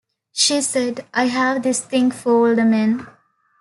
[0.33, 3.05] She said, I have this thing for older men.